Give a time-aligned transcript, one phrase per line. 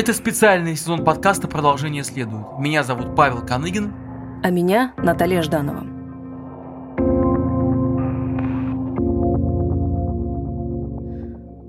[0.00, 2.58] Это специальный сезон подкаста «Продолжение следует».
[2.58, 3.92] Меня зовут Павел Каныгин.
[4.42, 5.82] А меня Наталья Жданова.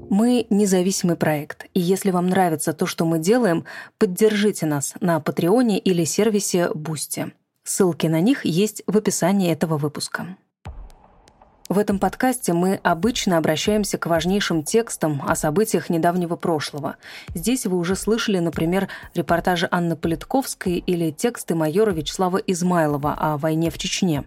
[0.10, 3.66] Мы независимый проект, и если вам нравится то, что мы делаем,
[3.98, 7.34] поддержите нас на Патреоне или сервисе Бусти.
[7.66, 10.38] Ссылки на них есть в описании этого выпуска.
[11.72, 16.98] В этом подкасте мы обычно обращаемся к важнейшим текстам о событиях недавнего прошлого.
[17.34, 23.72] Здесь вы уже слышали, например, репортажи Анны Политковской или тексты майора Вячеслава Измайлова о войне
[23.72, 24.26] в Чечне.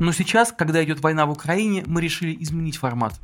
[0.00, 3.14] Но сейчас, когда идет война в Украине, мы решили изменить формат.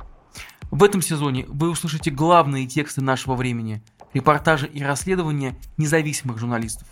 [0.71, 3.83] В этом сезоне вы услышите главные тексты нашего времени,
[4.15, 6.87] репортажи и расследования независимых журналистов.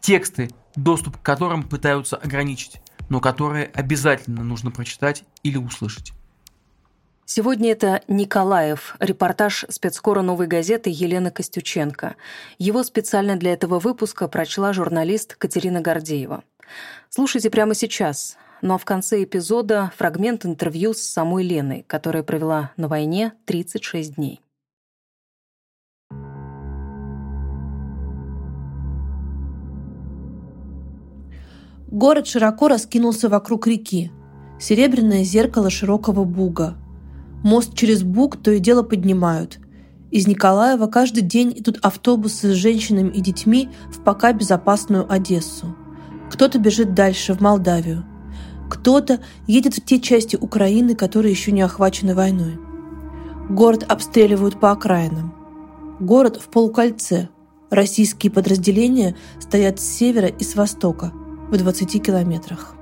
[0.00, 6.12] Тексты, доступ к которым пытаются ограничить но которые обязательно нужно прочитать или услышать.
[7.24, 12.16] Сегодня это Николаев, репортаж спецкора «Новой газеты» Елены Костюченко.
[12.58, 16.44] Его специально для этого выпуска прочла журналист Катерина Гордеева.
[17.08, 18.36] Слушайте прямо сейчас.
[18.60, 24.16] Ну а в конце эпизода фрагмент интервью с самой Леной, которая провела на войне 36
[24.16, 24.40] дней.
[31.92, 34.10] Город широко раскинулся вокруг реки.
[34.58, 36.78] Серебряное зеркало широкого буга.
[37.44, 39.58] Мост через буг то и дело поднимают.
[40.10, 45.76] Из Николаева каждый день идут автобусы с женщинами и детьми в пока безопасную Одессу.
[46.30, 48.06] Кто-то бежит дальше, в Молдавию.
[48.70, 52.58] Кто-то едет в те части Украины, которые еще не охвачены войной.
[53.50, 55.34] Город обстреливают по окраинам.
[56.00, 57.28] Город в полукольце.
[57.68, 61.12] Российские подразделения стоят с севера и с востока–
[61.52, 62.74] в 20 километрах.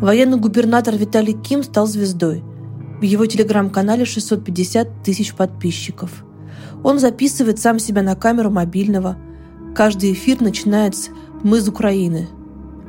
[0.00, 2.42] Военный губернатор Виталий Ким стал звездой.
[2.98, 6.24] В его телеграм-канале 650 тысяч подписчиков.
[6.82, 9.18] Он записывает сам себя на камеру мобильного.
[9.74, 11.10] Каждый эфир начинается
[11.42, 12.28] «Мы из Украины».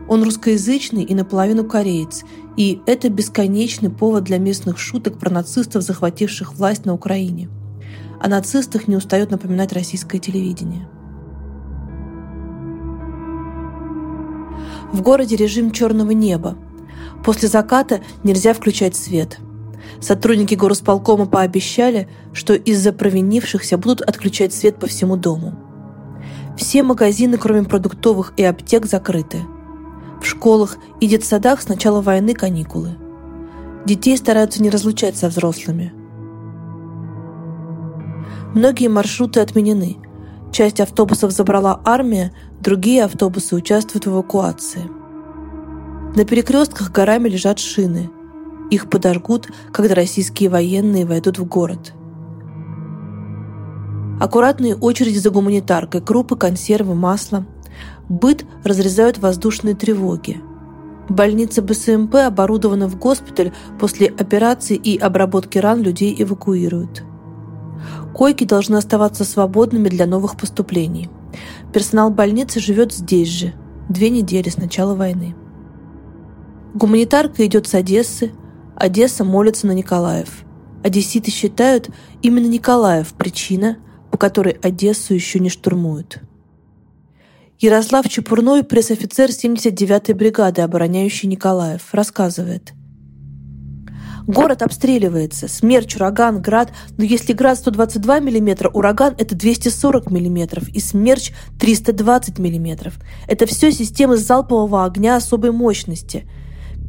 [0.07, 2.23] Он русскоязычный и наполовину кореец,
[2.57, 7.49] и это бесконечный повод для местных шуток про нацистов, захвативших власть на Украине.
[8.21, 10.87] О нацистах не устает напоминать российское телевидение.
[14.93, 16.55] В городе режим черного неба.
[17.25, 19.39] После заката нельзя включать свет.
[19.99, 25.55] Сотрудники горосполкома пообещали, что из-за провинившихся будут отключать свет по всему дому.
[26.57, 29.39] Все магазины, кроме продуктовых и аптек, закрыты.
[30.21, 32.95] В школах и детсадах с начала войны каникулы.
[33.85, 35.91] Детей стараются не разлучать со взрослыми.
[38.53, 39.97] Многие маршруты отменены.
[40.53, 42.31] Часть автобусов забрала армия,
[42.63, 44.83] Другие автобусы участвуют в эвакуации.
[46.15, 48.09] На перекрестках горами лежат шины.
[48.71, 51.91] Их подожгут, когда российские военные войдут в город.
[54.21, 57.45] Аккуратные очереди за гуманитаркой, крупы, консервы, масло.
[58.07, 60.39] Быт разрезают воздушные тревоги.
[61.09, 67.03] Больница БСМП оборудована в госпиталь, после операции и обработки ран людей эвакуируют.
[68.13, 71.09] Койки должны оставаться свободными для новых поступлений–
[71.71, 73.53] Персонал больницы живет здесь же,
[73.89, 75.35] две недели с начала войны.
[76.73, 78.31] Гуманитарка идет с Одессы,
[78.75, 80.43] Одесса молится на Николаев.
[80.83, 81.89] Одесситы считают,
[82.21, 83.77] именно Николаев– причина,
[84.11, 86.19] по которой Одессу еще не штурмуют.
[87.59, 92.73] Ярослав Чепурной, пресс-офицер 79-й бригады, обороняющий Николаев, рассказывает–
[94.27, 95.47] Город обстреливается.
[95.47, 96.71] Смерч, ураган, град.
[96.97, 100.61] Но если град 122 мм, ураган– это 240 мм.
[100.73, 102.93] И смерч– 320 мм.
[103.27, 106.25] Это все системы залпового огня особой мощности.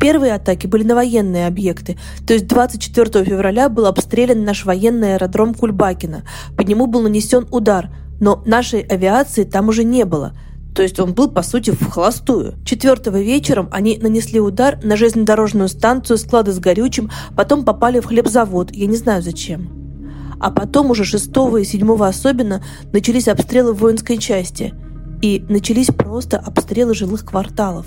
[0.01, 1.99] Первые атаки были на военные объекты.
[2.27, 6.23] То есть 24 февраля был обстрелян наш военный аэродром Кульбакина.
[6.57, 7.91] По нему был нанесен удар.
[8.21, 10.37] Но нашей авиации там уже не было–
[10.75, 12.55] то есть он был, по сути, в холостую.
[12.65, 18.73] Четвертого вечером они нанесли удар на железнодорожную станцию, склады с горючим, потом попали в хлебзавод,
[18.73, 20.37] я не знаю зачем.
[20.41, 21.29] А потом уже 6
[21.61, 22.63] и 7 особенно
[22.93, 24.75] начались обстрелы воинской части.
[25.23, 27.87] И начались просто обстрелы жилых кварталов.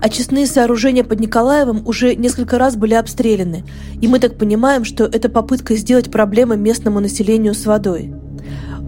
[0.00, 3.64] Очистные сооружения под Николаевым уже несколько раз были обстреляны,
[4.00, 8.12] и мы так понимаем, что это попытка сделать проблемы местному населению с водой.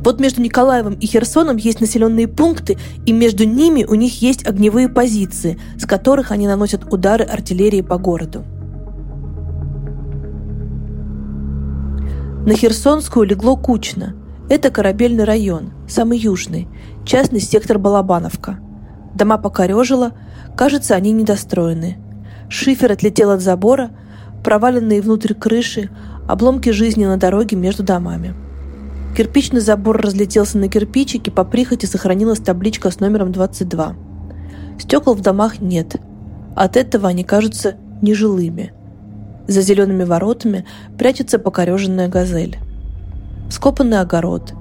[0.05, 4.89] Вот между Николаевым и Херсоном есть населенные пункты, и между ними у них есть огневые
[4.89, 8.45] позиции, с которых они наносят удары артиллерии по городу.
[12.47, 14.15] На Херсонскую легло Кучно.
[14.49, 16.69] Это корабельный район, самый южный,
[17.05, 18.61] частный сектор Балабановка.
[19.15, 20.13] Дома покорежило,
[20.57, 21.99] кажется, они недостроены.
[22.49, 23.91] Шифер отлетел от забора,
[24.43, 25.91] проваленные внутрь крыши,
[26.27, 28.35] обломки жизни на дороге между домами.
[29.17, 33.97] Кирпичный забор разлетелся на кирпичики, по прихоти сохранилась табличка с номером 22.
[34.79, 35.97] Стекол в домах нет.
[36.55, 38.73] От этого они кажутся нежилыми.
[39.49, 40.67] За зелеными воротами
[40.99, 42.59] прячется покореженная газель.
[43.51, 44.55] Скопанный огород.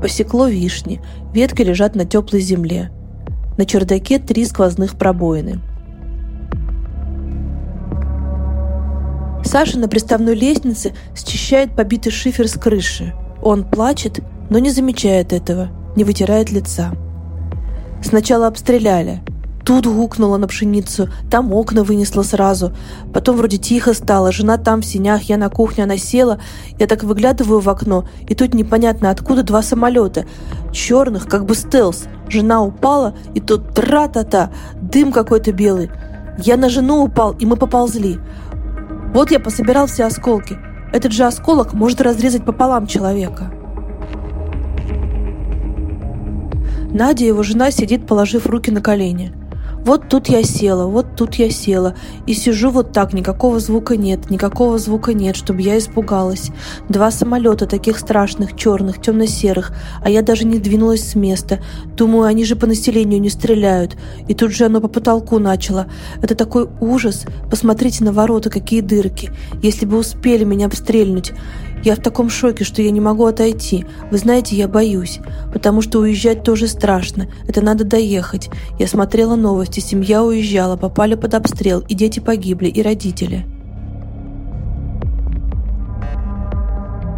[0.00, 1.02] Посекло вишни,
[1.34, 2.90] ветки лежат на теплой земле.
[3.58, 5.60] На чердаке три сквозных пробоины.
[9.44, 13.14] Саша на приставной лестнице счищает побитый шифер с крыши.
[13.42, 14.20] Он плачет,
[14.50, 16.92] но не замечает этого, не вытирает лица.
[18.02, 19.22] Сначала обстреляли,
[19.68, 22.72] Тут гукнула на пшеницу, там окна вынесла сразу.
[23.12, 26.40] Потом вроде тихо стало, жена там в синях, я на кухне, она села.
[26.78, 30.24] Я так выглядываю в окно, и тут непонятно откуда два самолета.
[30.72, 32.04] Черных, как бы стелс.
[32.30, 35.90] Жена упала, и тут тра-та-та, дым какой-то белый.
[36.38, 38.18] Я на жену упал, и мы поползли.
[39.12, 40.58] Вот я пособирал все осколки.
[40.92, 43.52] Этот же осколок может разрезать пополам человека.
[46.90, 49.32] Надя, его жена, сидит, положив руки на колени.
[49.88, 51.94] Вот тут я села, вот тут я села.
[52.26, 56.50] И сижу вот так, никакого звука нет, никакого звука нет, чтобы я испугалась.
[56.90, 61.60] Два самолета таких страшных, черных, темно-серых, а я даже не двинулась с места.
[61.96, 63.96] Думаю, они же по населению не стреляют.
[64.28, 65.86] И тут же оно по потолку начало.
[66.20, 67.24] Это такой ужас.
[67.50, 69.30] Посмотрите на ворота, какие дырки.
[69.62, 71.32] Если бы успели меня обстрельнуть.
[71.84, 73.86] Я в таком шоке, что я не могу отойти.
[74.10, 75.20] Вы знаете, я боюсь,
[75.52, 77.28] потому что уезжать тоже страшно.
[77.46, 78.50] Это надо доехать.
[78.78, 83.46] Я смотрела новости, семья уезжала, попали под обстрел, и дети погибли, и родители.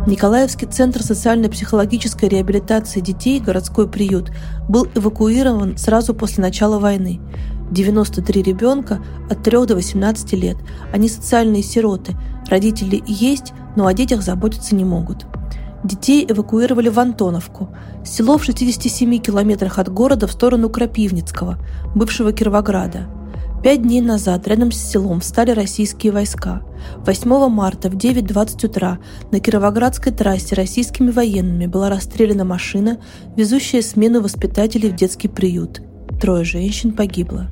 [0.06, 4.32] Николаевский центр социально-психологической реабилитации детей «Городской приют»
[4.68, 7.20] был эвакуирован сразу после начала войны.
[7.70, 9.00] 93 ребенка
[9.30, 10.56] от 3 до 18 лет.
[10.92, 12.16] Они социальные сироты.
[12.48, 15.26] Родители есть, но о детях заботиться не могут.
[15.82, 17.70] Детей эвакуировали в Антоновку,
[18.04, 21.58] село в 67 километрах от города в сторону Крапивницкого,
[21.94, 23.06] бывшего Кировограда.
[23.62, 26.62] Пять дней назад рядом с селом встали российские войска.
[27.06, 28.98] 8 марта в 9.20 утра
[29.30, 32.98] на Кировоградской трассе российскими военными была расстреляна машина,
[33.36, 35.82] везущая смену воспитателей в детский приют.
[36.20, 37.48] Трое женщин погибло.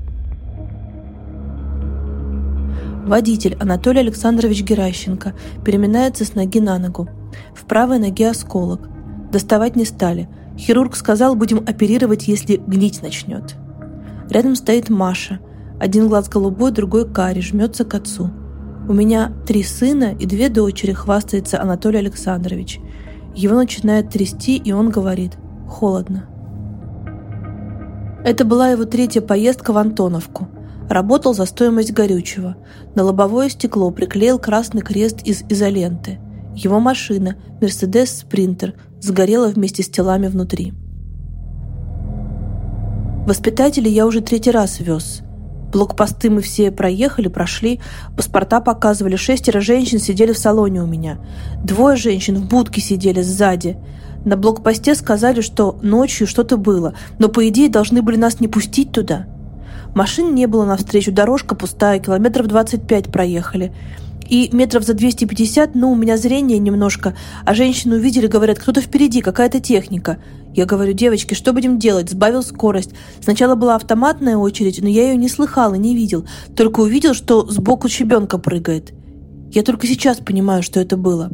[3.09, 5.33] Водитель Анатолий Александрович Геращенко
[5.65, 7.09] переминается с ноги на ногу.
[7.55, 8.87] В правой ноге осколок.
[9.33, 10.29] Доставать не стали.
[10.59, 13.57] Хирург сказал, будем оперировать, если гнить начнет.
[14.29, 15.41] Рядом стоит Маша.
[15.81, 18.31] Один глаз голубой, другой карий, жмется к отцу.
[18.87, 22.79] У меня три сына и две дочери, хвастается Анатолий Александрович.
[23.35, 25.33] Его начинает трясти, и он говорит
[25.67, 26.29] «холодно».
[28.23, 30.49] Это была его третья поездка в Антоновку.
[30.89, 32.57] Работал за стоимость горючего.
[32.95, 36.19] На лобовое стекло приклеил красный крест из изоленты.
[36.55, 40.73] Его машина, Мерседес Спринтер, сгорела вместе с телами внутри.
[43.27, 45.21] Воспитателей я уже третий раз вез.
[45.71, 47.81] Блокпосты мы все проехали, прошли,
[48.17, 51.19] паспорта показывали, шестеро женщин сидели в салоне у меня.
[51.63, 53.77] Двое женщин в будке сидели сзади.
[54.25, 58.93] На блокпосте сказали, что ночью что-то было, но по идее должны были нас не пустить
[58.93, 59.27] туда.
[59.95, 63.73] Машин не было навстречу, дорожка пустая, километров 25 проехали.
[64.29, 67.17] И метров за 250, ну, у меня зрение немножко,
[67.47, 70.19] а женщину увидели, говорят, кто-то впереди, какая-то техника.
[70.55, 72.11] Я говорю, девочки, что будем делать?
[72.11, 72.91] Сбавил скорость.
[73.23, 77.47] Сначала была автоматная очередь, но я ее не слыхал и не видел, только увидел, что
[77.47, 78.93] сбоку щебенка прыгает.
[79.51, 81.31] Я только сейчас понимаю, что это было.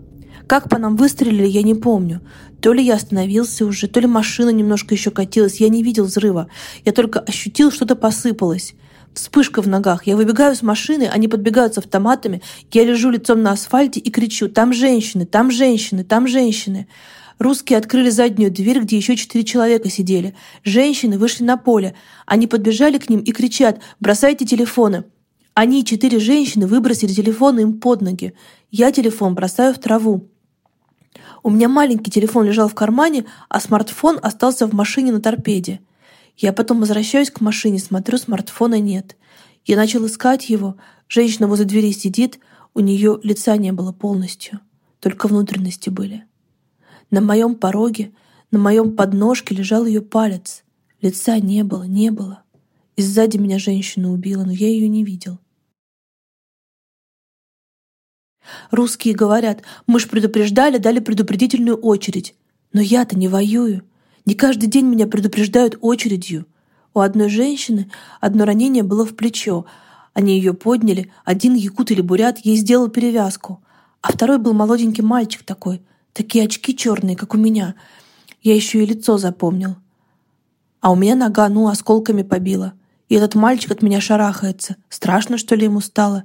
[0.47, 2.21] Как по нам выстрелили, я не помню.
[2.65, 5.61] То ли я остановился уже, то ли машина немножко еще катилась.
[5.61, 6.49] Я не видел взрыва.
[6.87, 8.75] Я только ощутил, что-то посыпалось.
[9.13, 10.07] Вспышка в ногах.
[10.07, 12.41] Я выбегаю с машины, они подбегают с автоматами.
[12.73, 15.27] Я лежу лицом на асфальте и кричу «Там женщины!
[15.27, 16.05] Там женщины!
[16.05, 16.89] Там женщины!»
[17.39, 20.35] Русские открыли заднюю дверь, где еще четыре человека сидели.
[20.63, 21.95] Женщины вышли на поле.
[22.25, 25.05] Они подбежали к ним и кричат «Бросайте телефоны!»
[25.53, 28.33] Они, четыре женщины, выбросили телефоны им под ноги.
[28.71, 30.31] Я телефон бросаю в траву.
[31.47, 35.81] У меня маленький телефон лежал в кармане, а смартфон остался в машине на торпеде.
[36.39, 39.19] Я потом возвращаюсь к машине, смотрю, смартфона нет.
[39.67, 40.77] Я начал искать его.
[41.07, 42.41] Женщина возле двери сидит,
[42.73, 44.61] у нее лица не было полностью,
[45.01, 46.25] только внутренности были.
[47.11, 48.13] На моем пороге,
[48.51, 50.65] на моем подножке лежал ее палец.
[51.03, 52.43] Лица не было, не было.
[52.97, 55.39] И сзади меня женщина убила, но я ее не видел.
[58.71, 62.35] Русские говорят, мы ж предупреждали, дали предупредительную очередь.
[62.73, 63.83] Но я-то не воюю.
[64.27, 66.47] Не каждый день меня предупреждают очередью.
[66.95, 69.67] У одной женщины одно ранение было в плечо.
[70.13, 73.63] Они ее подняли, один якут или бурят ей сделал перевязку.
[74.01, 75.83] А второй был молоденький мальчик такой,
[76.13, 77.75] такие очки черные, как у меня.
[78.43, 79.77] Я еще и лицо запомнил.
[80.81, 82.75] А у меня нога, ну, осколками побила.
[83.09, 84.77] И этот мальчик от меня шарахается.
[84.89, 86.25] Страшно, что ли, ему стало?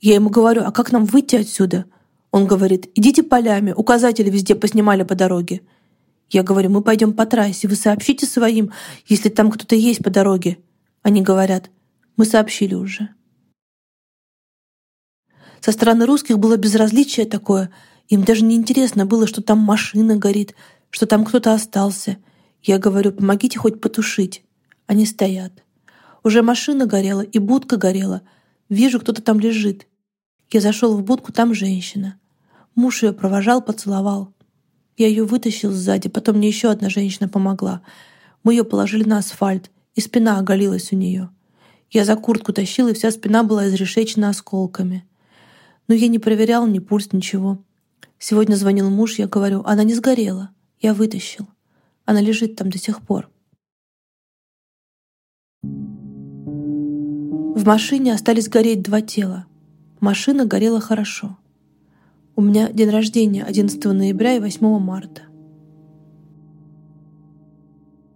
[0.00, 1.86] Я ему говорю, а как нам выйти отсюда?
[2.30, 5.62] Он говорит, идите полями, указатели везде поснимали по дороге.
[6.30, 8.72] Я говорю, мы пойдем по трассе, вы сообщите своим,
[9.06, 10.58] если там кто-то есть по дороге.
[11.02, 11.70] Они говорят,
[12.16, 13.08] мы сообщили уже.
[15.60, 17.70] Со стороны русских было безразличие такое.
[18.08, 20.54] Им даже не интересно было, что там машина горит,
[20.90, 22.18] что там кто-то остался.
[22.62, 24.44] Я говорю, помогите хоть потушить.
[24.86, 25.52] Они стоят.
[26.22, 28.22] Уже машина горела и будка горела.
[28.68, 29.86] Вижу, кто-то там лежит.
[30.50, 32.18] Я зашел в будку, там женщина.
[32.74, 34.32] Муж ее провожал, поцеловал.
[34.96, 37.82] Я ее вытащил сзади, потом мне еще одна женщина помогла.
[38.42, 41.30] Мы ее положили на асфальт, и спина оголилась у нее.
[41.90, 45.06] Я за куртку тащил, и вся спина была изрешечена осколками.
[45.86, 47.58] Но я не проверял ни пульс, ничего.
[48.18, 50.50] Сегодня звонил муж, я говорю, она не сгорела.
[50.80, 51.48] Я вытащил.
[52.04, 53.30] Она лежит там до сих пор.
[57.58, 59.46] В машине остались гореть два тела.
[59.98, 61.36] Машина горела хорошо.
[62.36, 65.22] У меня день рождения 11 ноября и 8 марта.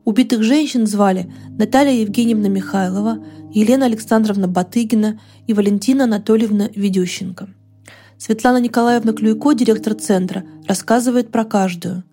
[0.05, 3.19] Убитых женщин звали Наталья Евгеньевна Михайлова,
[3.53, 7.49] Елена Александровна Батыгина и Валентина Анатольевна Ведющенко.
[8.19, 12.05] Светлана Николаевна Клюйко, директор центра, рассказывает про каждую.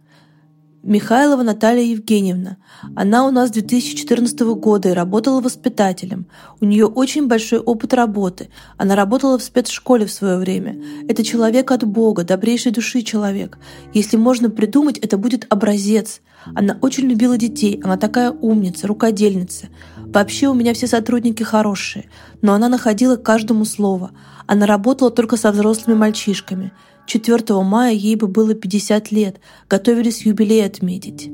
[0.82, 2.56] Михайлова Наталья Евгеньевна.
[2.96, 6.28] Она у нас с 2014 года и работала воспитателем.
[6.62, 8.50] У нее очень большой опыт работы.
[8.78, 10.82] Она работала в спецшколе в свое время.
[11.10, 13.58] Это человек от Бога, добрейшей души человек.
[13.94, 16.22] Если можно придумать, это будет образец.
[16.56, 19.68] Она очень любила детей, она такая умница, рукодельница.
[19.98, 22.06] Вообще у меня все сотрудники хорошие,
[22.42, 24.12] но она находила каждому слово.
[24.48, 26.72] Она работала только со взрослыми мальчишками–
[27.10, 31.32] 4 мая ей бы было 50 лет, готовились юбилей отметить.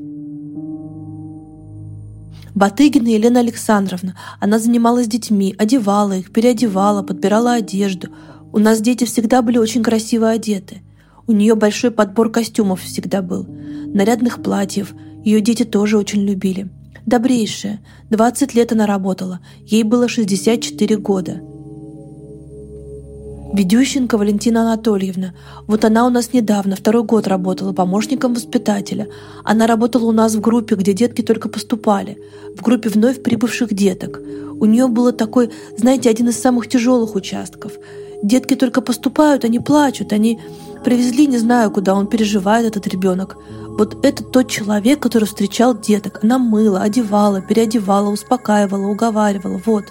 [2.54, 4.16] Батыгина Елена Александровна.
[4.40, 8.08] Она занималась детьми, одевала их, переодевала, подбирала одежду.
[8.54, 10.80] У нас дети всегда были очень красиво одеты.
[11.26, 13.46] У нее большой подбор костюмов всегда был.
[13.46, 14.94] Нарядных платьев.
[15.26, 16.70] Ее дети тоже очень любили.
[17.04, 17.80] Добрейшая.
[18.08, 19.40] 20 лет она работала.
[19.66, 21.42] Ей было 64 года.
[23.52, 25.32] Ведющенко Валентина Анатольевна.
[25.66, 29.08] Вот она у нас недавно, второй год работала помощником воспитателя.
[29.44, 32.18] Она работала у нас в группе, где детки только поступали.
[32.56, 34.20] В группе вновь прибывших деток.
[34.58, 37.72] У нее было такой, знаете, один из самых тяжелых участков.
[38.22, 40.40] Детки только поступают, они плачут, они
[40.84, 43.36] привезли, не знаю куда, он переживает, этот ребенок.
[43.78, 46.20] Вот это тот человек, который встречал деток.
[46.22, 49.60] Она мыла, одевала, переодевала, успокаивала, уговаривала.
[49.64, 49.84] Вот.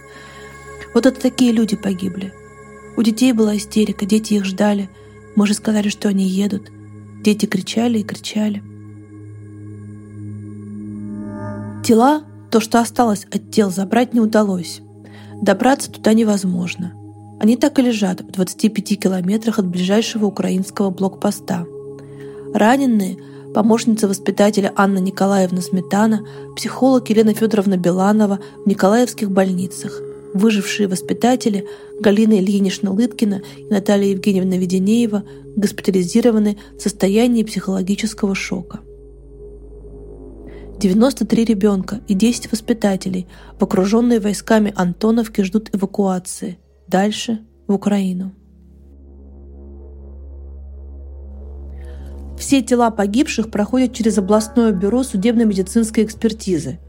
[0.93, 2.33] Вот это такие люди погибли.
[2.97, 4.89] У детей была истерика, дети их ждали.
[5.35, 6.71] Мы же сказали, что они едут.
[7.21, 8.63] Дети кричали и кричали.
[11.83, 14.81] Тела, то, что осталось от тел, забрать не удалось.
[15.41, 16.93] Добраться туда невозможно.
[17.39, 21.65] Они так и лежат в 25 километрах от ближайшего украинского блокпоста.
[22.53, 23.17] Раненые–
[23.53, 26.25] помощница воспитателя Анна Николаевна Сметана,
[26.55, 30.01] психолог Елена Федоровна Беланова в Николаевских больницах–
[30.35, 31.65] выжившие воспитатели
[31.99, 35.23] Галина Ильинична Лыткина и Наталья Евгеньевна Веденеева
[35.55, 38.81] госпитализированы в состоянии психологического шока.
[40.77, 43.27] 93 ребенка и 10 воспитателей
[43.57, 46.59] в окруженной войсками Антоновки ждут эвакуации.
[46.87, 48.33] Дальше в Украину.
[52.37, 56.79] Все тела погибших проходят через областное бюро судебно-медицинской экспертизы.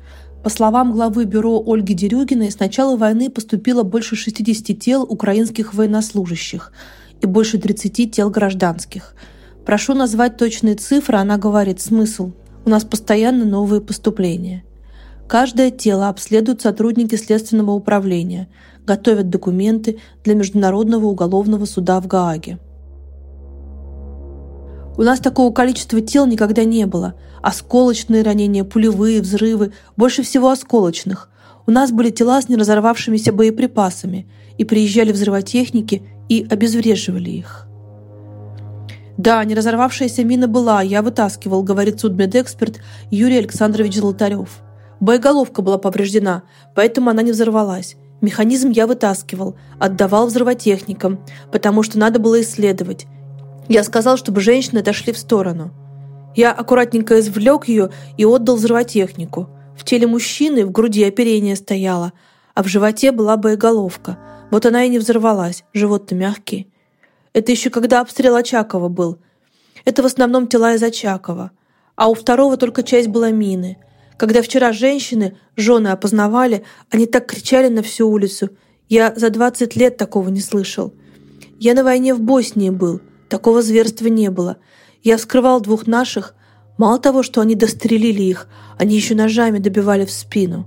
[0.46, 6.70] По словам главы бюро Ольги Дерюгиной, с начала войны поступило больше 60 тел украинских военнослужащих
[7.20, 9.16] и больше 30 тел гражданских.
[9.64, 12.30] Прошу назвать точные цифры, она говорит, смысл.
[12.64, 14.62] У нас постоянно новые поступления.
[15.26, 18.46] Каждое тело обследуют сотрудники Следственного управления,
[18.86, 22.60] готовят документы для Международного уголовного суда в Гааге.
[24.96, 27.14] У нас такого количества тел никогда не было.
[27.42, 31.28] Осколочные ранения, пулевые, взрывы, больше всего осколочных.
[31.66, 34.26] У нас были тела с неразорвавшимися боеприпасами,
[34.58, 37.66] и приезжали взрывотехники и обезвреживали их.
[39.16, 44.60] «Да, неразорвавшаяся мина была, я вытаскивал», говорит судмедэксперт Юрий Александрович Золотарев.
[45.00, 46.42] Боеголовка была повреждена,
[46.74, 47.96] поэтому она не взорвалась.
[48.20, 51.20] Механизм я вытаскивал, отдавал взрывотехникам,
[51.52, 53.06] потому что надо было исследовать.
[53.68, 55.72] Я сказал, чтобы женщины отошли в сторону.
[56.34, 59.48] Я аккуратненько извлек ее и отдал взрывотехнику.
[59.76, 62.12] В теле мужчины в груди оперение стояло,
[62.54, 64.18] а в животе была боеголовка.
[64.50, 66.70] Вот она и не взорвалась, живот-то мягкий.
[67.32, 69.18] Это еще когда обстрел Очакова был.
[69.84, 71.50] Это в основном тела из Очакова.
[71.96, 73.78] А у второго только часть была мины.
[74.16, 78.50] Когда вчера женщины, жены опознавали, они так кричали на всю улицу.
[78.88, 80.94] Я за 20 лет такого не слышал.
[81.58, 83.00] Я на войне в Боснии был.
[83.28, 84.56] Такого зверства не было.
[85.02, 86.34] Я вскрывал двух наших.
[86.78, 90.66] Мало того, что они дострелили их, они еще ножами добивали в спину.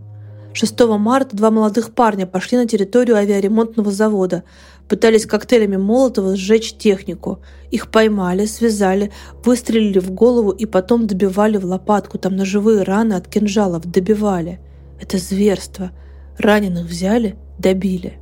[0.54, 4.44] 6 марта два молодых парня пошли на территорию авиаремонтного завода,
[4.88, 7.40] пытались коктейлями Молотова сжечь технику.
[7.70, 9.12] Их поймали, связали,
[9.46, 12.18] выстрелили в голову и потом добивали в лопатку.
[12.18, 14.60] Там ножевые раны от кинжалов добивали.
[15.00, 15.92] Это зверство.
[16.38, 18.18] Раненых взяли, добили.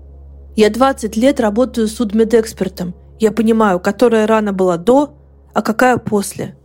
[0.56, 2.94] Я 20 лет работаю судмедэкспертом.
[3.19, 5.15] Я понимаю, которая рана была до,
[5.53, 6.55] а какая после.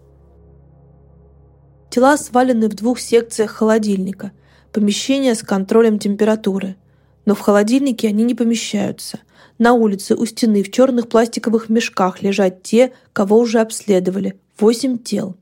[1.90, 4.32] Тела свалены в двух секциях холодильника.
[4.72, 6.76] Помещение с контролем температуры.
[7.24, 9.20] Но в холодильнике они не помещаются.
[9.58, 14.38] На улице у стены в черных пластиковых мешках лежат те, кого уже обследовали.
[14.58, 15.36] Восемь тел.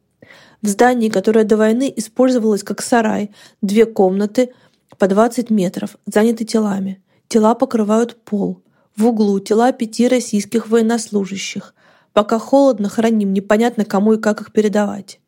[0.63, 3.31] В здании, которое до войны использовалось как сарай,
[3.63, 4.53] две комнаты
[4.99, 7.03] по 20 метров, заняты телами.
[7.29, 8.61] Тела покрывают пол.
[8.97, 11.75] В углу тела пяти российских военнослужащих.
[12.13, 15.21] Пока холодно, храним, непонятно кому и как их передавать.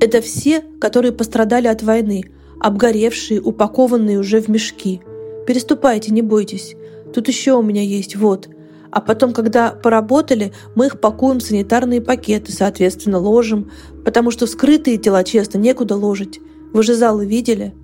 [0.00, 2.24] Это все, которые пострадали от войны,
[2.60, 5.00] обгоревшие, упакованные уже в мешки.
[5.46, 6.74] Переступайте, не бойтесь.
[7.12, 8.48] Тут еще у меня есть, вот.
[8.90, 13.70] А потом, когда поработали, мы их пакуем в санитарные пакеты, соответственно, ложим,
[14.04, 16.40] потому что вскрытые тела, честно, некуда ложить.
[16.72, 17.74] Вы же залы видели?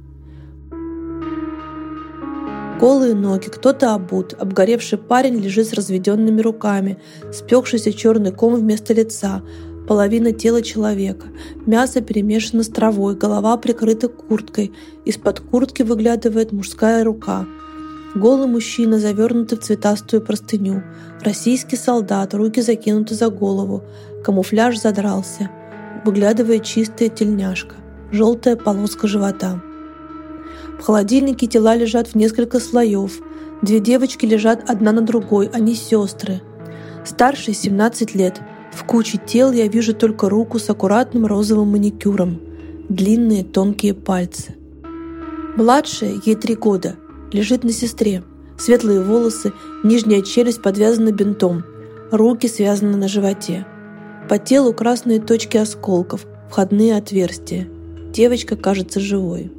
[2.79, 6.99] Голые ноги, кто-то обут, обгоревший парень лежит с разведенными руками,
[7.33, 9.43] спекшийся черный ком вместо лица,
[9.89, 11.27] половина тела человека.
[11.67, 14.73] Мясо перемешано с травой, голова прикрыта курткой.
[15.05, 17.47] Из-под куртки выглядывает мужская рука.
[18.15, 20.85] Голый мужчина, завернутый в цветастую простыню.
[21.23, 23.83] Российский солдат, руки закинуты за голову.
[24.23, 25.51] Камуфляж задрался.
[26.05, 27.75] Выглядывает чистая тельняшка.
[28.13, 29.61] Желтая полоска живота.
[30.79, 33.21] В холодильнике тела лежат в несколько слоев.
[33.63, 36.41] Две девочки лежат одна на другой, они сестры.
[37.05, 38.41] Старшей 17 лет,
[38.73, 42.41] в куче тел я вижу только руку с аккуратным розовым маникюром,
[42.89, 44.55] длинные тонкие пальцы.
[45.57, 46.97] Младшая, ей три года,
[47.33, 48.23] лежит на сестре.
[48.57, 51.65] Светлые волосы, нижняя челюсть подвязана бинтом,
[52.13, 53.67] руки связаны на животе.
[54.29, 57.69] По телу красные точки осколков, входные отверстия.
[58.13, 59.51] Девочка кажется живой.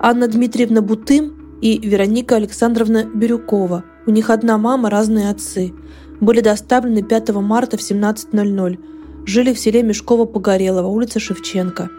[0.00, 3.84] Анна Дмитриевна Бутым и Вероника Александровна Бирюкова.
[4.06, 5.72] У них одна мама, разные отцы
[6.20, 8.78] были доставлены 5 марта в 17.00.
[9.26, 11.90] Жили в селе Мешково-Погорелово, улица Шевченко.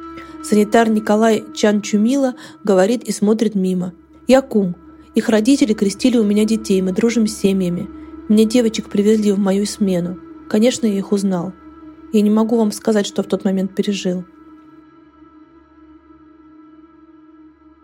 [0.44, 3.94] Санитар Николай Чанчумила говорит и смотрит мимо.
[4.28, 4.76] «Я кум.
[5.16, 7.90] Их родители крестили у меня детей, мы дружим с семьями.
[8.30, 10.20] Мне девочек привезли в мою смену.
[10.50, 11.54] Конечно, я их узнал.
[12.14, 14.24] Я не могу вам сказать, что в тот момент пережил.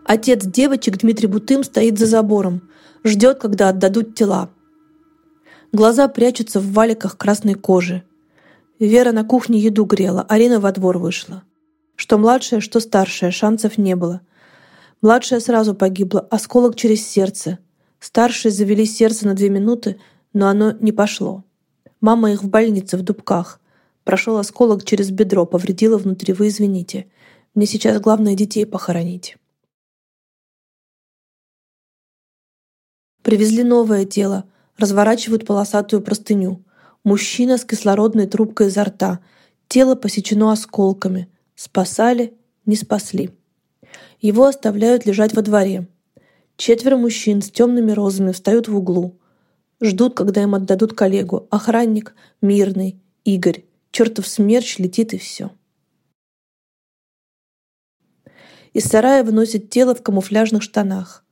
[0.08, 2.70] Отец девочек Дмитрий Бутым стоит за забором,
[3.02, 4.50] ждет, когда отдадут тела.
[5.72, 8.04] Глаза прячутся в валиках красной кожи.
[8.78, 11.42] Вера на кухне еду грела, Арина во двор вышла.
[11.96, 14.20] Что младшая, что старшая, шансов не было.
[15.02, 17.58] Младшая сразу погибла, осколок через сердце.
[17.98, 19.98] Старшие завели сердце на две минуты,
[20.32, 21.42] но оно не пошло.
[22.00, 23.60] Мама их в больнице в Дубках.
[24.04, 27.06] Прошел осколок через бедро, повредила внутри, вы извините.
[27.56, 29.36] Мне сейчас главное детей похоронить.
[33.26, 34.44] Привезли новое тело,
[34.78, 36.62] разворачивают полосатую простыню.
[37.02, 39.18] Мужчина с кислородной трубкой изо рта.
[39.66, 41.28] Тело посечено осколками.
[41.56, 42.34] Спасали,
[42.66, 43.32] не спасли.
[44.20, 45.88] Его оставляют лежать во дворе.
[46.56, 49.18] Четверо мужчин с темными розами встают в углу.
[49.80, 51.48] Ждут, когда им отдадут коллегу.
[51.50, 53.64] Охранник, мирный, Игорь.
[53.90, 55.50] Чертов смерч летит и все.
[58.72, 61.25] Из сарая выносят тело в камуфляжных штанах.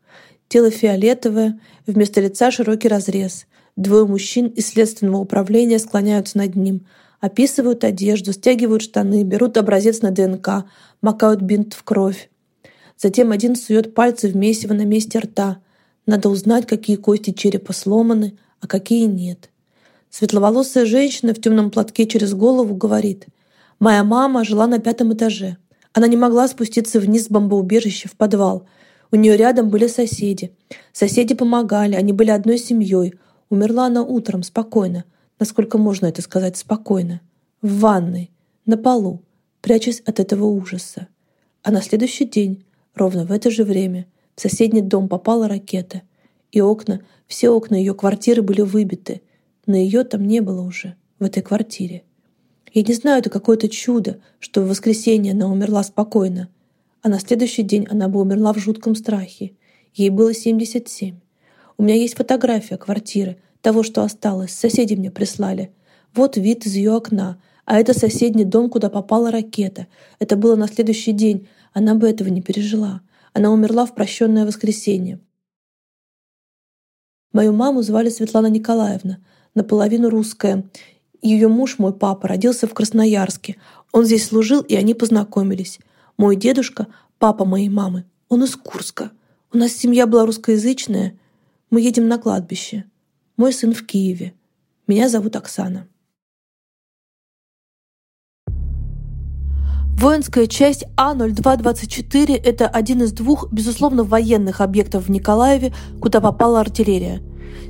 [0.48, 3.46] Тело фиолетовое, вместо лица широкий разрез.
[3.76, 6.86] Двое мужчин из следственного управления склоняются над ним,
[7.20, 10.64] описывают одежду, стягивают штаны, берут образец на ДНК,
[11.00, 12.30] макают бинт в кровь.
[12.96, 15.58] Затем один сует пальцы в месиво на месте рта.
[16.06, 19.50] Надо узнать, какие кости черепа сломаны, а какие нет.
[20.10, 23.26] Светловолосая женщина в темном платке через голову говорит,
[23.80, 25.56] «Моя мама жила на пятом этаже.
[25.92, 28.66] Она не могла спуститься вниз с бомбоубежища в подвал.
[29.14, 30.50] У нее рядом были соседи.
[30.92, 33.14] Соседи помогали, они были одной семьей.
[33.48, 35.04] Умерла она утром, спокойно.
[35.38, 37.20] Насколько можно это сказать спокойно?
[37.62, 38.32] В ванной,
[38.66, 39.22] на полу,
[39.60, 41.06] прячась от этого ужаса.
[41.62, 46.02] А на следующий день, ровно в это же время, в соседний дом попала ракета.
[46.50, 49.22] и окна, все окна ее квартиры были выбиты.
[49.64, 52.02] Но ее там не было уже, в этой квартире.
[52.72, 56.48] Я не знаю, это какое-то чудо, что в воскресенье она умерла спокойно,
[57.04, 59.52] а на следующий день она бы умерла в жутком страхе.
[59.92, 61.20] Ей было 77.
[61.76, 65.70] У меня есть фотография квартиры, того, что осталось, соседи мне прислали.
[66.14, 69.86] Вот вид из ее окна, а это соседний дом, куда попала ракета.
[70.18, 73.02] Это было на следующий день, она бы этого не пережила.
[73.34, 75.20] Она умерла в прощенное воскресенье.
[77.32, 79.18] Мою маму звали Светлана Николаевна,
[79.54, 80.64] наполовину русская.
[81.20, 83.56] Ее муж, мой папа, родился в Красноярске.
[83.92, 85.80] Он здесь служил, и они познакомились.
[86.16, 86.86] Мой дедушка,
[87.18, 89.10] папа моей мамы, он из Курска.
[89.52, 91.18] У нас семья была русскоязычная.
[91.70, 92.84] Мы едем на кладбище.
[93.36, 94.34] Мой сын в Киеве.
[94.86, 95.88] Меня зовут Оксана.
[99.96, 107.22] Воинская часть А-0224– это один из двух, безусловно, военных объектов в Николаеве, куда попала артиллерия.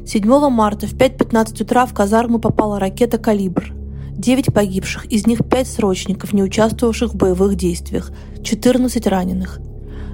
[0.06, 3.83] 7 марта в 5.15 утра в казарму попала ракета «Калибр».
[4.16, 8.10] Девять погибших, из них пять срочников, не участвовавших в боевых действиях,
[8.42, 9.60] 14 раненых.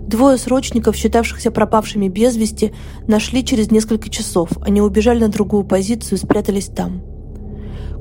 [0.02, 2.72] Двое срочников, считавшихся пропавшими без вести,
[3.06, 4.50] нашли через несколько часов.
[4.62, 7.02] Они убежали на другую позицию и спрятались там.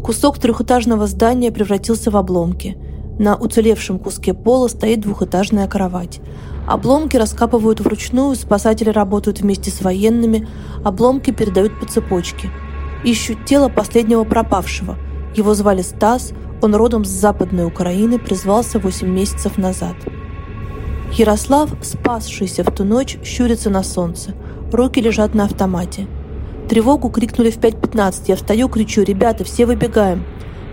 [0.03, 2.77] Кусок трехэтажного здания превратился в обломки–
[3.19, 6.21] на уцелевшем куске пола стоит двухэтажная кровать.
[6.65, 10.47] Обломки раскапывают вручную, спасатели работают вместе с военными,
[10.85, 12.49] обломки передают по цепочке.
[13.03, 14.97] Ищут тело последнего пропавшего.
[15.35, 19.95] Его звали Стас, он родом с Западной Украины, призвался 8 месяцев назад.
[21.13, 24.33] Ярослав, спасшийся в ту ночь, щурится на солнце.
[24.71, 26.07] Руки лежат на автомате.
[26.67, 28.25] Тревогу крикнули в 5.15.
[28.27, 30.23] Я встаю, кричу «Ребята, все выбегаем!»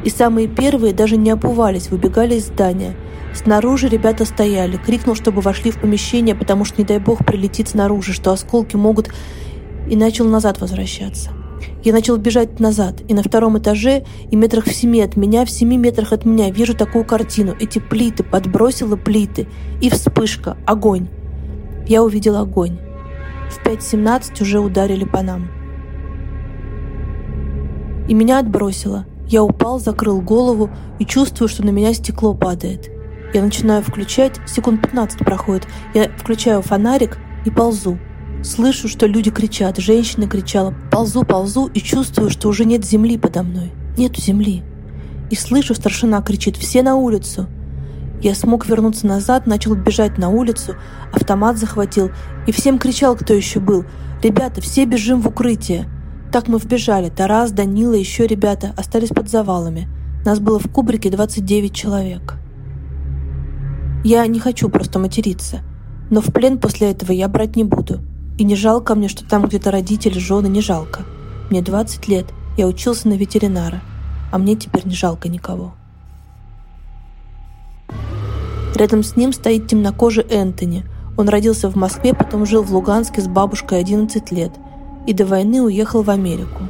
[0.05, 2.95] И самые первые даже не опувались, выбегали из здания.
[3.35, 4.77] Снаружи ребята стояли.
[4.77, 9.11] Крикнул, чтобы вошли в помещение, потому что, не дай бог, прилетит снаружи, что осколки могут...
[9.88, 11.31] И начал назад возвращаться.
[11.83, 15.51] Я начал бежать назад, и на втором этаже, и метрах в семи от меня, в
[15.51, 17.55] семи метрах от меня вижу такую картину.
[17.59, 19.49] Эти плиты, подбросила плиты,
[19.81, 21.09] и вспышка, огонь.
[21.87, 22.79] Я увидел огонь.
[23.51, 25.49] В 5.17 уже ударили по нам.
[28.09, 29.07] И меня отбросило.
[29.29, 32.90] Я упал, закрыл голову и чувствую, что на меня стекло падает.
[33.35, 37.99] Я начинаю включать, секунд 15 проходит, я включаю фонарик и ползу.
[38.47, 43.43] Слышу, что люди кричат, женщина кричала, ползу, ползу и чувствую, что уже нет земли подо
[43.43, 43.73] мной.
[43.99, 44.63] Нету земли.
[45.33, 47.49] И слышу, старшина кричит «Все на улицу!».
[48.23, 50.77] Я смог вернуться назад, начал бежать на улицу,
[51.13, 52.13] автомат захватил
[52.47, 53.85] и всем кричал, кто еще был
[54.23, 55.91] «Ребята, все бежим в укрытие!»
[56.31, 57.11] Так мы вбежали.
[57.11, 59.89] Тарас, Данила, еще ребята остались под завалами.
[60.25, 62.35] Нас было в кубрике 29 человек.
[64.05, 65.63] Я не хочу просто материться.
[66.11, 68.03] Но в плен после этого я брать не буду.
[68.38, 71.05] И не жалко мне, что там где-то родители, жены, не жалко.
[71.51, 73.81] Мне 20 лет, я учился на ветеринара,
[74.33, 75.75] а мне теперь не жалко никого.
[78.75, 80.85] Рядом с ним стоит темнокожий Энтони.
[81.16, 84.53] Он родился в Москве, потом жил в Луганске с бабушкой 11 лет–
[85.07, 86.64] и до войны уехал в Америку.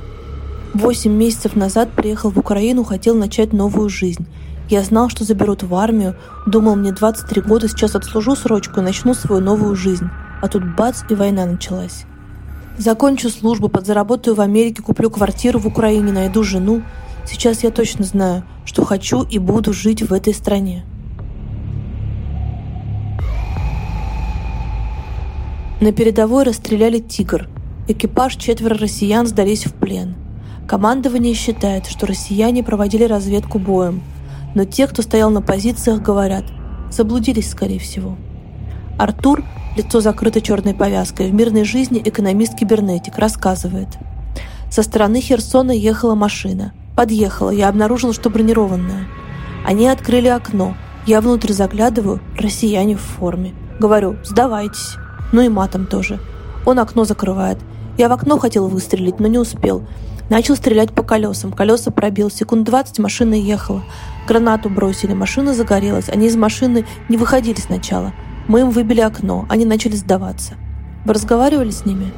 [0.75, 4.27] Восемь месяцев назад приехал в Украину, хотел начать новую жизнь.
[4.69, 9.15] Я знал, что заберут в армию, думал, мне 23 года, сейчас отслужу срочку и начну
[9.15, 10.09] свою новую жизнь.
[10.43, 12.05] А тут бац, и война началась.
[12.79, 16.83] Закончу службу, подзаработаю в Америке, куплю квартиру в Украине, найду жену.
[17.27, 20.85] Сейчас я точно знаю, что хочу и буду жить в этой стране.
[25.81, 27.49] На передовой расстреляли «Тигр»,
[27.89, 30.17] Экипаж четверо россиян сдались в плен.
[30.67, 34.03] Командование считает, что россияне проводили разведку боем,
[34.57, 36.45] но те, кто стоял на позициях, говорят,
[36.91, 38.17] заблудились, скорее всего.
[38.99, 39.45] Артур,
[39.77, 43.89] лицо закрыто черной повязкой, в мирной жизни экономист-кибернетик, рассказывает.
[44.71, 46.73] Со стороны Херсона ехала машина.
[46.97, 49.07] Подъехала, я обнаружила, что бронированная.
[49.65, 50.75] Они открыли окно.
[51.07, 53.55] Я внутрь заглядываю, россияне в форме.
[53.79, 54.97] Говорю, сдавайтесь.
[55.33, 56.19] Ну и матом тоже.
[56.65, 57.59] Он окно закрывает.
[57.99, 59.87] Я в окно хотел выстрелить, но не успел.
[60.29, 61.53] Начал стрелять по колесам.
[61.53, 62.31] Колеса пробил.
[62.31, 63.85] Секунд 20 машина ехала.
[64.27, 65.13] Гранату бросили.
[65.13, 66.09] Машина загорелась.
[66.09, 68.13] Они из машины не выходили сначала.
[68.49, 69.45] Мы им выбили окно.
[69.49, 70.55] Они начали сдаваться.
[71.05, 72.13] Вы разговаривали с ними?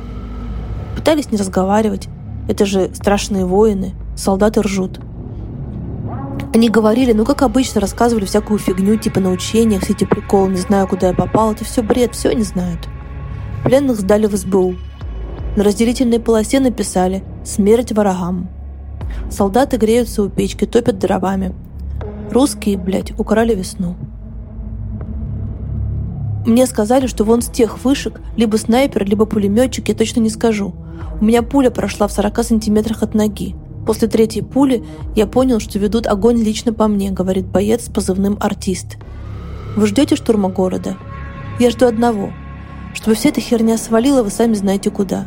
[0.94, 2.08] Пытались не разговаривать.
[2.48, 3.94] Это же страшные воины.
[4.16, 5.00] Солдаты ржут.
[6.54, 10.56] Они говорили, ну как обычно, рассказывали всякую фигню, типа на учениях, все эти приколы, не
[10.56, 11.52] знаю, куда я попал.
[11.52, 12.88] Это все бред, все не знают.
[13.64, 14.74] Пленных сдали в СБУ.
[15.56, 18.48] На разделительной полосе написали «Смерть врагам».
[19.30, 21.54] Солдаты греются у печки, топят дровами.
[22.30, 23.96] Русские, блядь, украли весну.
[26.46, 30.74] Мне сказали, что вон с тех вышек либо снайпер, либо пулеметчик, я точно не скажу.
[31.20, 33.56] У меня пуля прошла в 40 сантиметрах от ноги.
[33.86, 34.84] После третьей пули
[35.16, 38.96] я понял, что ведут огонь лично по мне, говорит боец с позывным «Артист».
[39.76, 40.96] Вы ждете штурма города?
[41.58, 42.32] Я жду одного.
[42.94, 45.26] Чтобы вся эта херня свалила, вы сами знаете куда.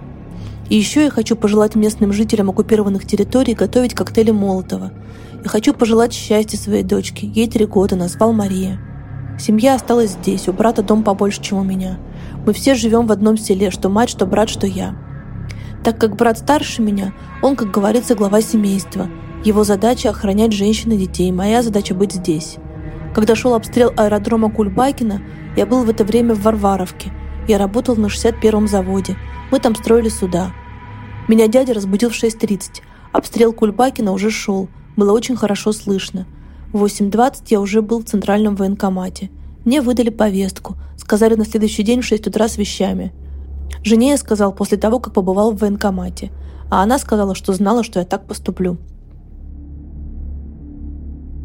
[0.70, 4.92] И еще я хочу пожелать местным жителям оккупированных территорий готовить коктейли Молотова.
[5.44, 7.28] Я хочу пожелать счастья своей дочке.
[7.28, 8.80] Ей три года, назвал Мария.
[9.42, 11.98] Семья осталась здесь, у брата дом побольше, чем у меня.
[12.46, 14.96] Мы все живем в одном селе, что мать, что брат, что я.
[15.84, 19.10] Так как брат старше меня, он, как говорится, глава семейства.
[19.44, 22.58] Его задача– охранять женщин и детей, моя задача– быть здесь.
[23.16, 25.24] Когда шел обстрел аэродрома Кульбакина,
[25.58, 27.12] я был в это время в Варваровке.
[27.48, 29.18] Я работал на 61-м заводе.
[29.50, 30.52] Мы там строили суда.
[31.28, 32.84] Меня дядя разбудил в 6.30.
[33.12, 34.70] Обстрел Кульбакина уже шел.
[34.96, 36.28] Было очень хорошо слышно.
[36.74, 39.30] В 8.20 я уже был в центральном военкомате.
[39.66, 40.76] Мне выдали повестку.
[40.98, 43.14] Сказали на следующий день в 6 утра с вещами.
[43.84, 46.32] Жене я сказал после того, как побывал в военкомате.
[46.70, 48.78] А она сказала, что знала, что я так поступлю.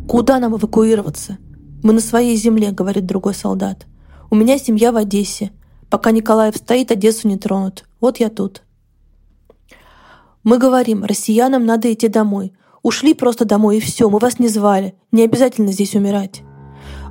[0.08, 1.38] «Куда нам эвакуироваться?»
[1.82, 3.86] «Мы на своей земле»,— говорит другой солдат.
[4.30, 5.50] «У меня семья в Одессе.
[5.90, 7.84] Пока Николаев стоит, Одессу не тронут.
[8.00, 8.62] Вот я тут».
[10.44, 12.52] Мы говорим, россиянам надо идти домой.
[12.86, 14.94] Ушли просто домой и все, мы вас не звали.
[15.10, 16.42] Не обязательно здесь умирать.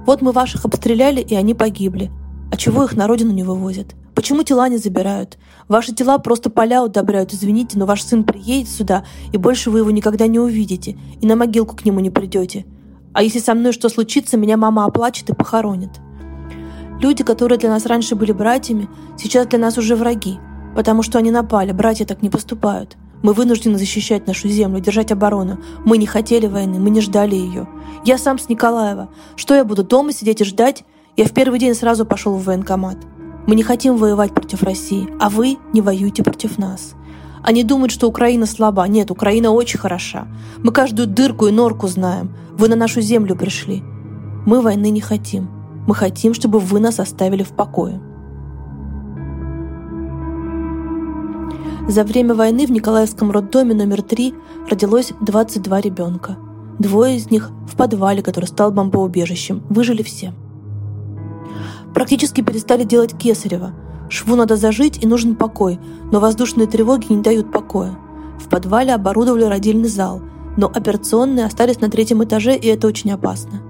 [0.06, 2.14] Вот мы ваших обстреляли, и они погибли.
[2.50, 3.88] А чего их на родину не вывозят?
[4.16, 5.38] Почему тела не забирают?
[5.68, 9.92] Ваши тела просто поля удобряют, извините, но ваш сын приедет сюда, и больше вы его
[9.92, 12.66] никогда не увидите, и на могилку к нему не придете.
[13.12, 15.92] А если со мной что случится, меня мама оплачет и похоронит.
[17.02, 20.40] Люди, которые для нас раньше были братьями, сейчас для нас уже враги,
[20.74, 22.96] потому что они напали, братья так не поступают.
[23.26, 25.58] Мы вынуждены защищать нашу землю, держать оборону.
[25.84, 27.68] Мы не хотели войны, мы не ждали ее.
[28.06, 29.10] Я сам с Николаева.
[29.36, 30.84] Что я буду дома сидеть и ждать?
[31.18, 32.98] Я в первый день сразу пошел в военкомат.
[33.48, 36.94] Мы не хотим воевать против России, а вы не воюете против нас.
[37.42, 38.88] Они думают, что Украина слаба.
[38.88, 40.28] Нет, Украина очень хороша.
[40.60, 42.32] Мы каждую дырку и норку знаем.
[42.56, 43.82] Вы на нашу землю пришли.
[44.46, 45.50] Мы войны не хотим.
[45.88, 48.00] Мы хотим, чтобы вы нас оставили в покое.
[51.88, 54.34] За время войны в Николаевском роддоме номер 3
[54.72, 56.36] родилось 22 ребенка.
[56.80, 59.62] Двое из них в подвале, который стал бомбоубежищем.
[59.70, 60.34] Выжили все.
[61.94, 63.76] Практически перестали делать кесарево.
[64.10, 65.80] Шву надо зажить и нужен покой,
[66.12, 67.96] но воздушные тревоги не дают покоя.
[68.40, 70.24] В подвале оборудовали родильный зал,
[70.58, 73.62] но операционные остались на третьем этаже, и это очень опасно.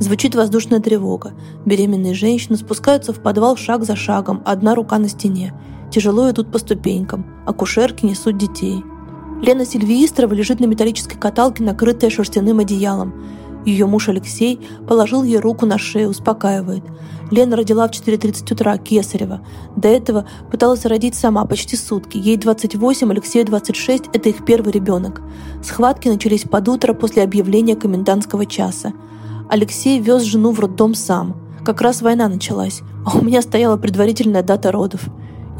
[0.00, 1.34] Звучит воздушная тревога.
[1.64, 5.54] Беременные женщины спускаются в подвал шаг за шагом, одна рука на стене
[5.90, 8.82] тяжело идут по ступенькам, акушерки несут детей.
[9.42, 13.14] Лена Сильвеистрова лежит на металлической каталке, накрытая шерстяным одеялом.
[13.64, 16.82] Ее муж Алексей положил ей руку на шею, успокаивает.
[17.30, 19.40] Лена родила в 4.30 утра, Кесарева.
[19.76, 22.18] До этого пыталась родить сама почти сутки.
[22.18, 25.22] Ей 28, Алексею 26, это их первый ребенок.
[25.62, 28.92] Схватки начались под утро после объявления комендантского часа.
[29.48, 31.36] Алексей вез жену в роддом сам.
[31.64, 35.02] Как раз война началась, а у меня стояла предварительная дата родов.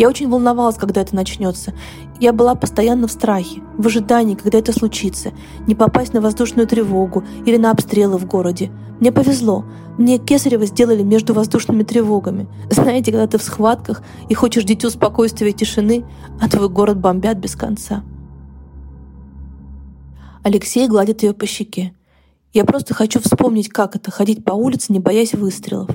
[0.01, 1.75] Я очень волновалась, когда это начнется.
[2.21, 5.33] Я была постоянно в страхе, в ожидании, когда это случится.
[5.67, 8.73] Не попасть на воздушную тревогу или на обстрелы в городе.
[8.99, 9.67] Мне повезло.
[9.99, 12.49] Мне Кесарева сделали между воздушными тревогами.
[12.71, 16.07] Знаете, когда ты в схватках и хочешь дитю спокойствия и тишины,
[16.41, 18.03] а твой город бомбят без конца.
[20.43, 21.93] Алексей гладит ее по щеке.
[22.55, 25.91] Я просто хочу вспомнить, как это— ходить по улице, не боясь выстрелов.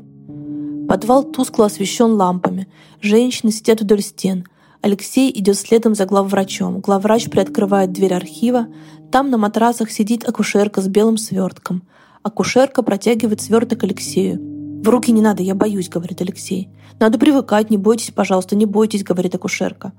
[0.87, 2.67] Подвал тускло освещен лампами.
[3.01, 4.45] Женщины сидят вдоль стен.
[4.81, 6.79] Алексей идет следом за главврачом.
[6.79, 8.67] Главврач приоткрывает дверь архива.
[9.11, 11.83] Там на матрасах сидит акушерка с белым свертком.
[12.21, 14.39] Акушерка протягивает сверток Алексею.
[14.83, 16.69] «В руки не надо, я боюсь»,— говорит Алексей.
[16.99, 19.93] «Надо привыкать, не бойтесь, пожалуйста, не бойтесь»,— говорит акушерка.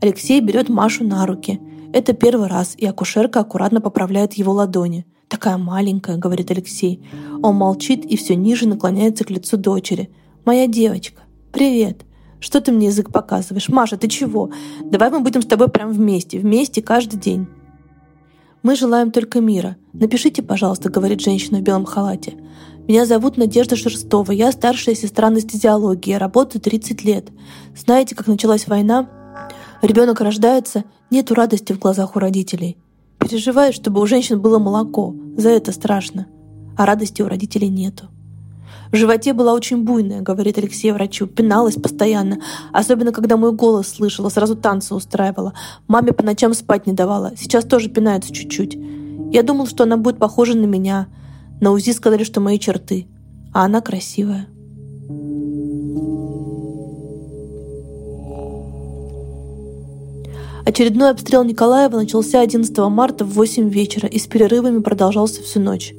[0.00, 1.60] Алексей берет Машу на руки.
[1.92, 5.06] Это первый раз, и акушерка аккуратно поправляет его ладони.
[5.32, 7.02] «Такая маленькая»,— говорит Алексей.
[7.42, 10.10] Он молчит и все ниже наклоняется к лицу дочери.
[10.44, 12.02] «Моя девочка, привет.
[12.38, 13.70] Что ты мне язык показываешь?
[13.70, 14.50] Маша, ты чего?
[14.84, 17.46] Давай мы будем с тобой прям вместе, вместе каждый день».
[18.62, 19.76] «Мы желаем только мира.
[19.94, 22.34] Напишите, пожалуйста»,— говорит женщина в белом халате.
[22.86, 24.32] «Меня зовут Надежда Шерстова.
[24.32, 26.12] Я старшая сестра анестезиологии.
[26.12, 27.30] Работаю 30 лет.
[27.74, 29.08] Знаете, как началась война?
[29.80, 32.76] Ребенок рождается, нету радости в глазах у родителей.
[33.22, 35.14] Переживает, чтобы у женщин было молоко.
[35.36, 36.26] За это страшно.
[36.76, 38.08] А радости у родителей нету.
[38.90, 41.26] В животе была очень буйная, говорит Алексей врачу.
[41.26, 42.38] Пиналась постоянно.
[42.72, 45.54] Особенно, когда мой голос слышала, сразу танцы устраивала.
[45.88, 47.32] Маме по ночам спать не давала.
[47.36, 48.76] Сейчас тоже пинается чуть-чуть.
[49.32, 51.06] Я думал, что она будет похожа на меня.
[51.60, 53.06] На УЗИ сказали, что мои черты.
[53.54, 54.48] А она красивая.
[60.64, 65.92] Очередной обстрел Николаева начался 11 марта в 8 вечера и с перерывами продолжался всю ночь.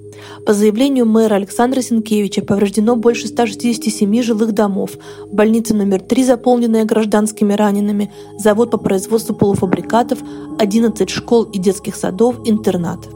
[0.46, 4.92] По заявлению мэра Александра Сенкевича повреждено больше 167 жилых домов,
[5.30, 10.20] больница номер 3, заполненная гражданскими ранеными, завод по производству полуфабрикатов,
[10.60, 13.10] 11 школ и детских садов, интернат.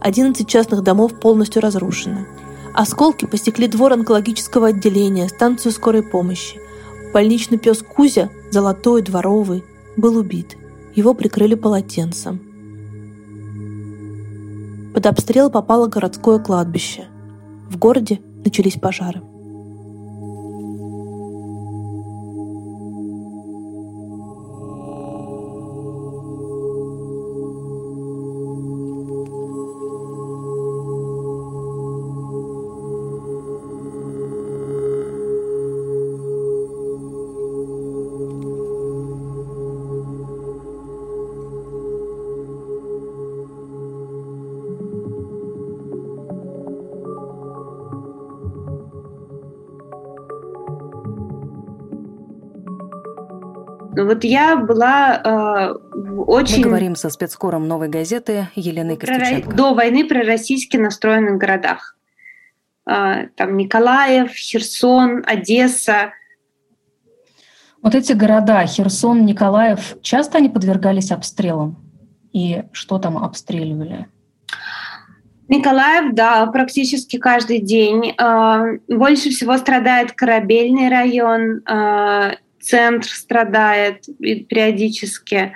[0.00, 2.26] 11 частных домов полностью разрушены.
[2.72, 6.58] Осколки посекли двор онкологического отделения, станцию скорой помощи.
[7.12, 9.62] Больничный пес Кузя, золотой, дворовый,
[9.96, 10.56] был убит.
[10.94, 12.40] Его прикрыли полотенцем.
[14.94, 17.06] Под обстрел попало городское кладбище.
[17.68, 19.22] В городе начались пожары.
[54.10, 55.72] Вот я была э,
[56.26, 56.64] очень...
[56.64, 59.54] Мы говорим со спецкором «Новой газеты» Еленой Костюченко.
[59.54, 61.96] До войны про российски настроенных городах.
[62.90, 66.12] Э, там Николаев, Херсон, Одесса.
[67.82, 71.76] Вот эти города, Херсон, Николаев, часто они подвергались обстрелам?
[72.32, 74.08] И что там обстреливали?
[75.46, 78.16] Николаев, да, практически каждый день.
[78.18, 85.54] Э, больше всего страдает корабельный район, э, центр страдает периодически.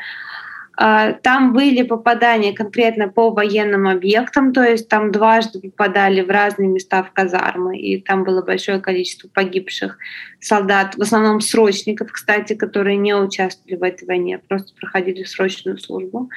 [0.76, 6.68] А, там были попадания конкретно по военным объектам, то есть там дважды попадали в разные
[6.68, 9.98] места в казармы, и там было большое количество погибших
[10.40, 16.28] солдат, в основном срочников, кстати, которые не участвовали в этой войне, просто проходили срочную службу.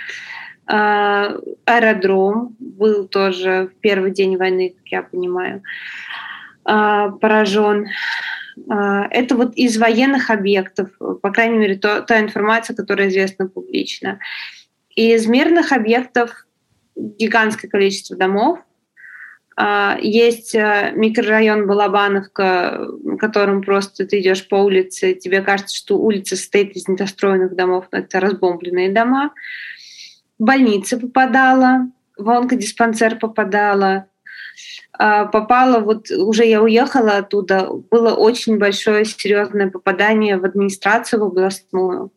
[0.68, 1.34] А,
[1.66, 5.64] аэродром был тоже в первый день войны, как я понимаю,
[6.64, 7.88] а, поражен.
[8.70, 14.20] А, это вот из военных объектов, по крайней мере, то, та информация, которая известна публично.
[14.96, 16.48] И из мирных объектов
[16.96, 18.60] гигантское количество домов.
[19.56, 25.98] А, есть э, микрорайон Балабановка, в котором просто ты идешь по улице, тебе кажется, что
[25.98, 29.34] улица состоит из недостроенных домов, но это разбомбленные дома.
[30.38, 34.08] В больницы попадала, в онкодиспансер попадала,
[34.98, 42.12] попала, вот уже я уехала оттуда, было очень большое серьезное попадание в администрацию в областную.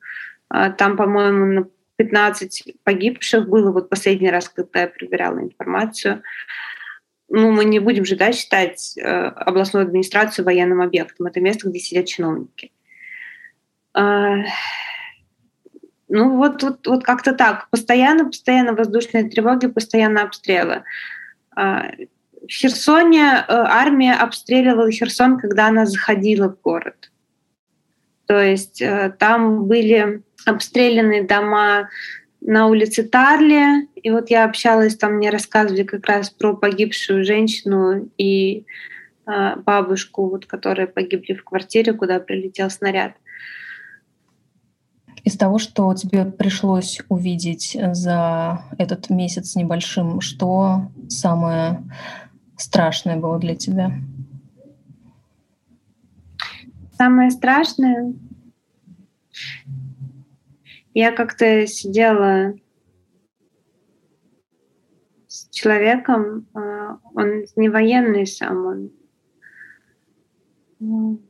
[0.49, 6.23] А, там, по-моему, на 15 погибших было вот последний раз, когда я проверяла информацию.
[7.29, 11.27] Ну, мы не будем же да, считать э, областную администрацию военным объектом.
[11.27, 12.73] Это место, где сидят чиновники.
[13.93, 14.39] А,
[16.09, 17.71] ну, вот, вот, вот как-то так.
[17.71, 20.83] Постоянно, постоянно воздушные тревоги, постоянно обстрелы.
[22.43, 27.11] В Херсоне э, армия обстреливала Херсон, когда она заходила в город.
[28.27, 31.89] То есть э, там были обстреляны дома
[32.41, 33.89] на улице Тарли.
[33.97, 38.65] И вот я общалась, там мне рассказывали как раз про погибшую женщину и
[39.27, 43.13] э, бабушку, вот, которые погибли в квартире, куда прилетел снаряд.
[45.25, 51.83] Из того, что тебе пришлось увидеть за этот месяц небольшим, что самое
[52.61, 53.93] страшное было для тебя?
[56.93, 58.15] Самое страшное?
[60.93, 62.55] Я как-то сидела
[65.27, 68.91] с человеком, а, он не военный сам, он
[70.81, 71.21] ну,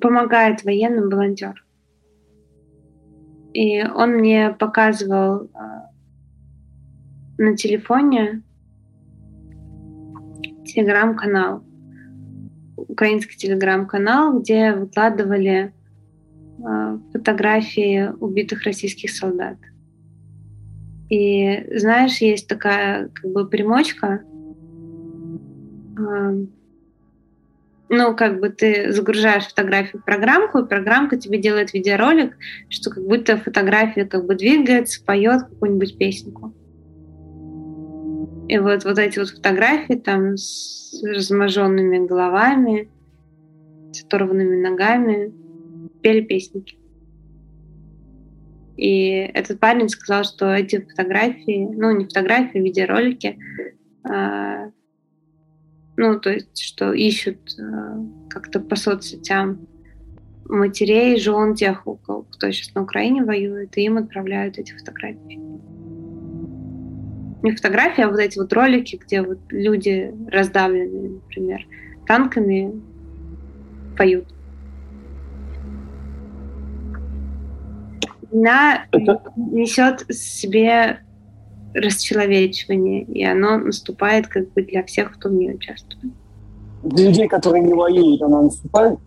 [0.00, 1.64] помогает военным волонтер.
[3.52, 5.90] И он мне показывал а,
[7.38, 8.42] на телефоне
[10.74, 11.64] телеграм-канал,
[12.76, 15.72] украинский телеграм-канал, где выкладывали
[16.58, 19.58] э, фотографии убитых российских солдат.
[21.08, 24.22] И знаешь, есть такая как бы примочка,
[25.98, 26.46] э,
[27.94, 32.38] ну, как бы ты загружаешь фотографию в программку, и программка тебе делает видеоролик,
[32.70, 36.54] что как будто фотография как бы двигается, поет какую-нибудь песенку.
[38.52, 42.90] И вот, вот эти вот фотографии там с разможенными головами,
[43.92, 45.32] с оторванными ногами,
[46.02, 46.76] пели песенки.
[48.76, 53.38] И этот парень сказал, что эти фотографии, ну не фотографии, а видеоролики,
[54.06, 54.70] э,
[55.96, 57.62] ну то есть, что ищут э,
[58.28, 59.66] как-то по соцсетям
[60.44, 65.40] матерей, жен тех, кто сейчас на Украине воюет, и им отправляют эти фотографии.
[67.42, 71.66] Не фотографии, а вот эти вот ролики, где вот люди раздавленные, например,
[72.06, 72.72] танками
[73.96, 74.26] поют.
[78.92, 79.22] Это...
[79.36, 81.00] несет в себе
[81.74, 86.14] расчеловечивание, и оно наступает как бы для всех, кто в ней участвует.
[86.82, 88.98] Для людей, которые не воюют, она наступает?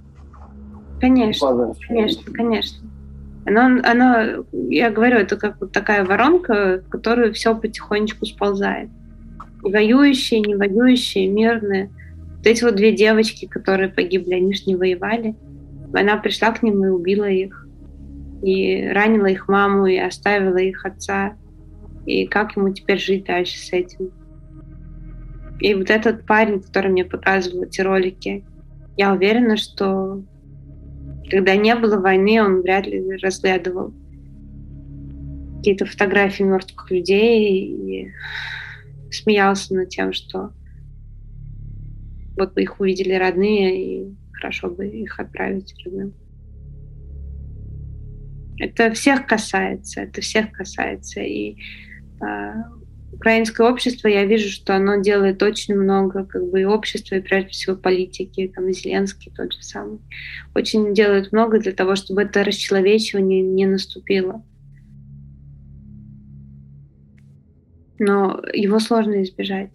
[1.00, 2.90] Конечно, конечно, конечно.
[3.46, 8.90] Оно, оно, я говорю, это как вот такая воронка, в которую все потихонечку сползает.
[9.64, 11.92] И воюющие, не воюющие, мирные.
[12.38, 15.36] Вот эти вот две девочки, которые погибли, они же не воевали.
[15.90, 17.68] Война пришла к ним и убила их.
[18.42, 21.36] И ранила их маму, и оставила их отца.
[22.06, 24.12] И как ему теперь жить дальше с этим?
[25.60, 28.44] И вот этот парень, который мне показывал эти ролики,
[28.98, 30.22] я уверена, что
[31.30, 33.94] когда не было войны, он вряд ли разглядывал
[35.58, 38.12] какие-то фотографии мертвых людей и
[39.12, 40.52] смеялся над тем, что
[42.38, 46.14] вот бы их увидели родные, и хорошо бы их отправить родным.
[48.60, 51.22] Это всех касается, это всех касается.
[51.22, 51.58] И
[52.22, 52.54] э,
[53.16, 57.50] украинское общество, я вижу, что оно делает очень много, как бы и общество, и прежде
[57.50, 60.00] всего политики, там Зеленский тот же самый,
[60.54, 64.44] очень делают много для того, чтобы это расчеловечивание не наступило.
[67.98, 69.72] Но его сложно избежать.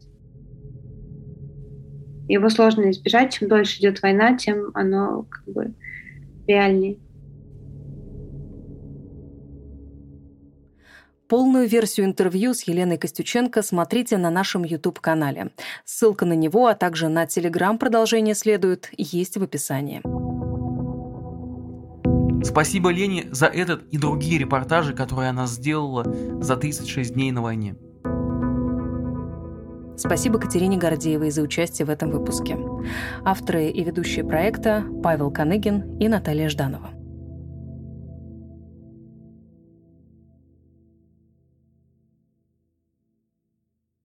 [2.29, 3.33] Его сложно избежать.
[3.33, 5.75] Чем дольше идет война, тем оно как бы
[6.47, 6.99] реальнее.
[11.31, 15.53] Полную версию интервью с Еленой Костюченко смотрите на нашем YouTube-канале.
[15.85, 20.03] Ссылка на него, а также на Telegram продолжение следует, есть в описании.
[22.45, 26.05] Спасибо Лене за этот и другие репортажи, которые она сделала
[26.43, 27.77] за 36 дней на войне.
[29.97, 32.59] Спасибо Катерине Гордеевой за участие в этом выпуске.
[33.25, 37.00] Авторы и ведущие проекта Павел Каныгин и Наталья Жданова.